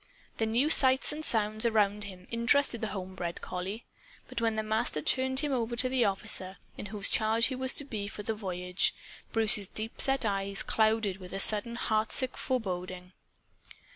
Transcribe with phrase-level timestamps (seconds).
[0.37, 3.85] The new sights and sounds around him interested the home bred collie.
[4.27, 7.75] But when the Master turned him over to the officer in whose charge he was
[7.75, 8.95] to be for the voyage,
[9.31, 13.11] Bruce's deep set eyes clouded with a sudden heartsick foreboding.